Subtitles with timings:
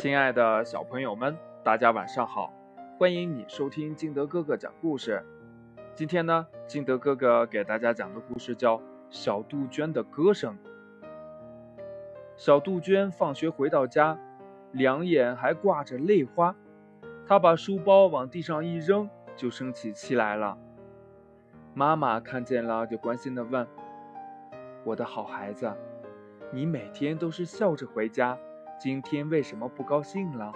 [0.00, 2.50] 亲爱的小朋友们，大家晚上好！
[2.98, 5.22] 欢迎你收听金德哥哥讲故事。
[5.94, 8.78] 今天呢，金德哥哥给大家讲的故事叫
[9.10, 10.54] 《小杜鹃的歌声》。
[12.34, 14.18] 小杜鹃放学回到家，
[14.72, 16.56] 两眼还挂着泪花，
[17.26, 19.06] 她把书包往地上一扔，
[19.36, 20.56] 就生起气来了。
[21.74, 23.68] 妈妈看见了，就关心地问
[24.82, 25.70] ：“我的好孩子，
[26.50, 28.38] 你每天都是笑着回家。”
[28.80, 30.50] 今天为什么不高兴了？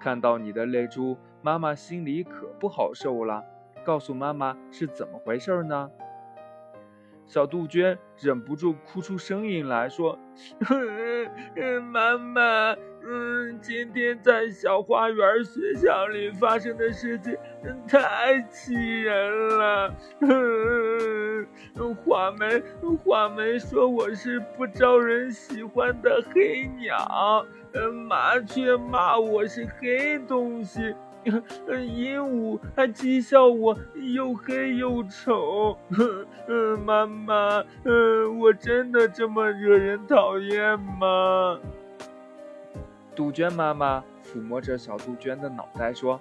[0.00, 3.44] 看到你的泪珠，妈妈心里可不好受了。
[3.84, 5.90] 告诉妈妈是怎么回事儿呢？
[7.26, 10.18] 小杜鹃忍不住哭出声音来说
[11.92, 17.36] ：“妈妈。”嗯，今天在小花园学校里发生的事情
[17.88, 19.94] 太气人了。
[20.20, 21.46] 嗯，
[21.96, 22.62] 画眉，
[23.04, 27.44] 画眉说我是不招人喜欢的黑鸟。
[27.74, 30.94] 嗯麻雀骂我是黑东西。
[31.24, 35.76] 嗯鹦鹉还讥笑我又黑又丑。
[36.48, 41.58] 嗯妈妈，嗯我真的这么惹人讨厌吗？
[43.14, 46.18] 杜鹃妈妈抚摸着小杜鹃的脑袋说：“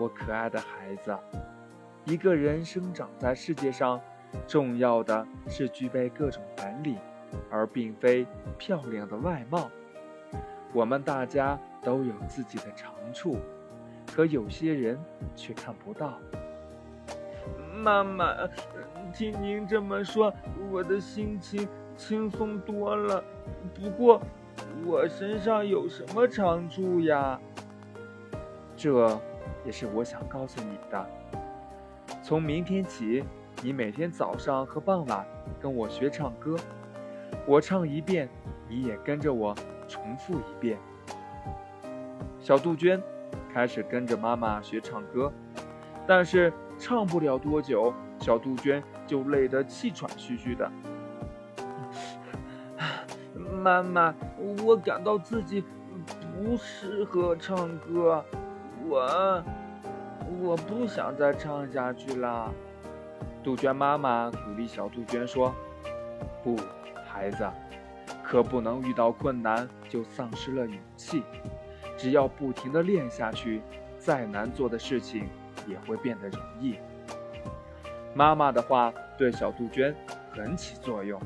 [0.00, 1.16] 我可爱的孩子，
[2.06, 4.00] 一个人生长在世界上，
[4.48, 6.98] 重要的是具备各种本领，
[7.48, 8.26] 而并非
[8.58, 9.70] 漂亮的外貌。
[10.72, 13.38] 我们大家都有自己的长处，
[14.12, 14.98] 可有些人
[15.36, 16.18] 却看不到。”
[17.80, 18.34] 妈妈，
[19.14, 20.34] 听您这么说，
[20.72, 23.22] 我的心情轻松多了。
[23.72, 24.20] 不过。
[24.84, 27.38] 我身上有什么长处呀？
[28.76, 29.20] 这
[29.64, 31.06] 也是我想告诉你的。
[32.22, 33.22] 从明天起，
[33.62, 35.26] 你每天早上和傍晚
[35.60, 36.56] 跟我学唱歌，
[37.46, 38.28] 我唱一遍，
[38.68, 39.54] 你也跟着我
[39.86, 40.78] 重复一遍。
[42.38, 43.02] 小杜鹃
[43.52, 45.30] 开始跟着妈妈学唱歌，
[46.06, 50.70] 但是唱不了多久，小杜鹃就累得气喘吁吁的。
[53.60, 54.14] 妈妈，
[54.64, 55.62] 我感到自己
[56.32, 58.24] 不适合唱歌，
[58.88, 59.44] 我
[60.40, 62.50] 我不想再唱下去了。
[63.44, 65.54] 杜鹃妈妈鼓励小杜鹃说
[66.42, 66.56] ：“不，
[67.06, 67.46] 孩子，
[68.22, 71.22] 可不能遇到困难就丧失了勇气。
[71.98, 73.60] 只要不停地练下去，
[73.98, 75.28] 再难做的事情
[75.68, 76.76] 也会变得容易。”
[78.14, 79.94] 妈妈的话对小杜鹃
[80.30, 81.20] 很起作用，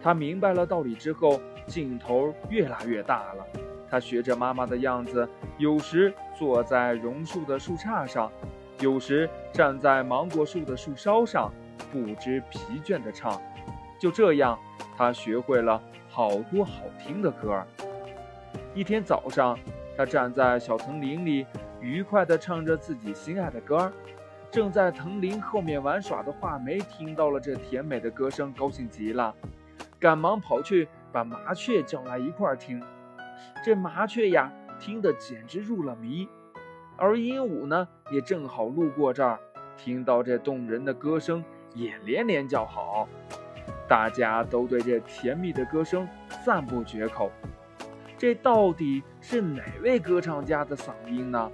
[0.00, 1.40] 她明白了道理之后。
[1.66, 3.46] 劲头越来越大了，
[3.90, 5.28] 他学着妈妈的样子，
[5.58, 8.30] 有时坐在榕树的树杈上，
[8.80, 11.52] 有时站在芒果树的树梢上，
[11.90, 13.40] 不知疲倦地唱。
[13.98, 14.58] 就这样，
[14.96, 17.64] 他学会了好多好听的歌。
[18.74, 19.58] 一天早上，
[19.96, 21.46] 他站在小藤林里，
[21.80, 23.92] 愉快地唱着自己心爱的歌。
[24.50, 29.34] 正在藤林后面玩耍的画眉听到了这甜美的歌声，高兴极了，
[29.98, 30.88] 赶忙跑去。
[31.12, 32.82] 把麻雀叫来一块儿听，
[33.62, 34.50] 这麻雀呀
[34.80, 36.26] 听得简直入了迷，
[36.96, 39.38] 而鹦鹉呢也正好路过这儿，
[39.76, 43.06] 听到这动人的歌声也连连叫好，
[43.86, 46.08] 大家都对这甜蜜的歌声
[46.44, 47.30] 赞不绝口。
[48.16, 51.50] 这到底是哪位歌唱家的嗓音呢？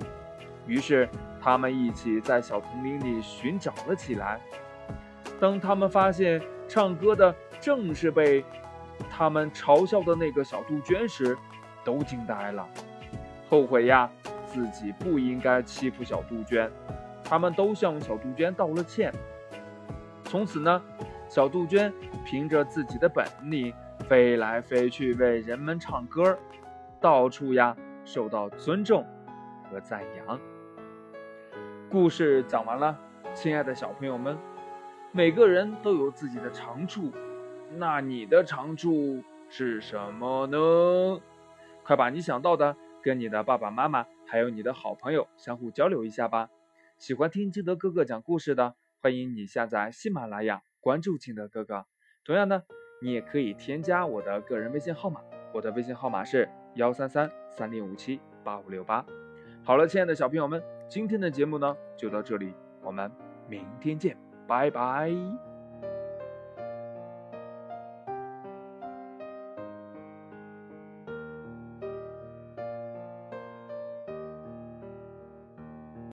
[0.66, 1.08] 于是
[1.40, 4.40] 他们一起在小丛林里寻找了起来。
[5.40, 8.44] 当他们发现唱歌的正是被。
[9.10, 11.36] 他们嘲笑的那个小杜鹃时，
[11.84, 12.66] 都惊呆了，
[13.48, 14.10] 后悔呀，
[14.46, 16.70] 自己不应该欺负小杜鹃。
[17.24, 19.12] 他们都向小杜鹃道了歉。
[20.24, 20.82] 从此呢，
[21.28, 21.92] 小杜鹃
[22.24, 23.72] 凭着自己的本领
[24.08, 26.38] 飞来飞去，为人们唱歌，
[27.00, 29.04] 到处呀受到尊重
[29.70, 30.40] 和赞扬。
[31.90, 32.98] 故事讲完了，
[33.34, 34.38] 亲爱的小朋友们，
[35.12, 37.10] 每个人都有自己的长处。
[37.76, 41.20] 那你的长处是什么呢？
[41.84, 46.50] 快把你想到的跟你的爸爸妈妈还有你的好朋友相互交流一下吧。
[46.98, 51.86] 喜欢听金德哥哥讲故事的，欢迎你下载喜马拉雅，关注金德哥哥。
[52.24, 52.62] 同样呢，
[53.00, 55.20] 你也可以添加我的个人微信号码，
[55.54, 59.04] 我的微信号码是幺三三三零五七八五六八。
[59.62, 62.52] 好了，亲爱的小朋友们，今天的节目呢就到这里，
[62.82, 63.10] 我们
[63.48, 64.16] 明天见，
[64.46, 65.47] 拜拜。